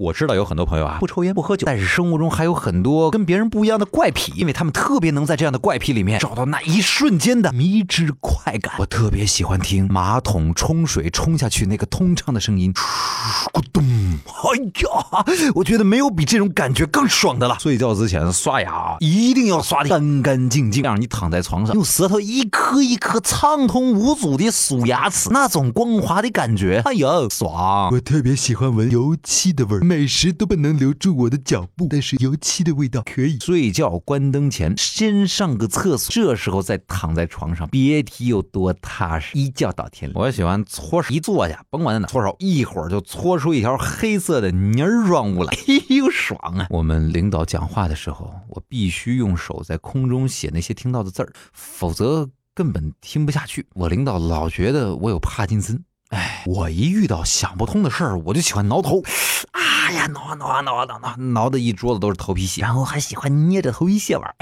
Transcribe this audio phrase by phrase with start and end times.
[0.00, 8.76] 我知道有很多朋友啊，不抽烟不喝酒，但是生活中还有很多跟别人不一样的怪癖，因为他们特别能在这样的怪癖里面找到那一瞬间的迷之快感。
[8.78, 12.72] 我特别喜欢听马桶冲水冲下去那个通畅的声音，
[13.52, 13.84] 咕咚！
[15.26, 17.56] 哎呀，我觉得没有比这种感觉更爽的了。
[17.60, 27.90] 睡觉之前刷牙一定要刷的干干净净，让你躺在床上用舌头一颗一颗畅通无阻的数牙齿，那种光滑的感觉，哎呦，爽！
[27.92, 29.80] 我特别喜欢闻油漆的味儿。
[29.80, 33.38] 美食都不能留住我的脚步，但是油漆的味道可以。
[33.40, 40.24] 睡觉关灯前先上个厕所，这时候再躺在床上，别提有多踏实，一觉到天亮。
[40.24, 46.66] 我喜欢搓手，一坐下，甭管在哪搓手，一会儿就搓出一条黑色的泥儿状物了， 哎呦爽啊！
[46.70, 53.66] 我们领导讲话的时候，我必须用手在空中写那些听到的字儿，否则根本听不下去。
[53.74, 55.84] 我领导老觉得我有帕金森。
[56.08, 59.02] 哎，我一遇到想不通的事儿，我就喜欢挠头。
[59.90, 64.34] 哎呀，挠啊挠啊挠啊挠挠，挠的一桌子都是头皮屑，然后还喜欢捏着头皮屑玩。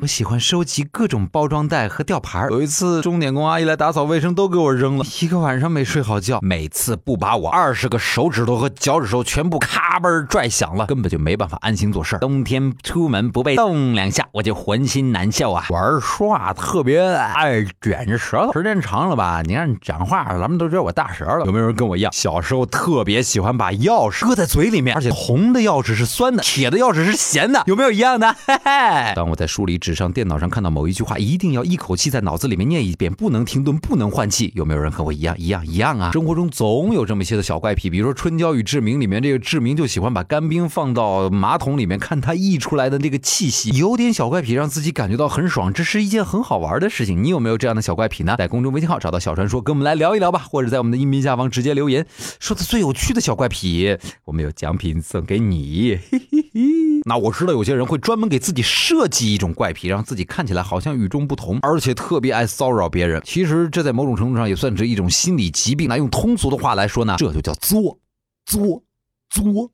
[0.00, 2.46] 我喜欢收集各种包装袋和吊牌。
[2.50, 5.04] 有一次，钟点工阿姨来打扫卫生，都给我扔了。
[5.20, 15.66] 一个晚上没睡好觉，每次不把我二十个手指头和脚趾头全部咔嘣拽响了，根本就没办法安心做事冬天出门不被冻两下，我就浑身难受啊。
[15.70, 21.44] 玩耍特别爱卷着舌头，时间长了吧，你看讲话，咱们都知道我大舌了。
[21.44, 24.91] 有没有人跟我一样，小时候特别喜欢把钥匙搁在嘴里面？
[24.94, 28.32] 而且红的钥匙是酸的，铁的钥匙是咸的，有没有一样的？
[28.46, 29.12] 嘿嘿。
[29.14, 34.52] 当我在书里、纸上、电脑上看到某一句话，一定要一口气在脑子里面念一遍，不能停顿，不能换气。
[34.54, 35.36] 有没有人和我一样？
[35.38, 36.10] 一样一样啊！
[36.12, 47.22] 生活中总有这么些的小怪癖，比如说《春娇与志明》里面，这个志明就喜欢把干冰放到马桶里面，看它溢出来的那个气息，有点小怪癖，让自己感觉到很爽，这是一件很好玩的事情。
[47.22, 48.36] 你有没有这样的小怪癖呢？
[48.38, 52.06] 在公众微信号找到小传说，跟我们来聊一聊吧，或者在我们的音频下方直接留言，
[52.40, 54.81] 说的最有趣的小怪癖，我们有奖品。
[54.82, 56.60] 品送给你，嘿嘿嘿
[57.04, 63.22] 那我知道有些人会专门给自己设计一种怪癖，让自己看起来好像与众不同，而且特别爱骚扰别人。
[63.24, 65.88] 其实这在某种程度上也算是一种心理疾病。
[65.88, 67.96] 那用通俗的话来说呢，这就叫作，
[68.44, 68.82] 作，
[69.30, 69.70] 作，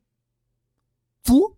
[1.23, 1.58] 作。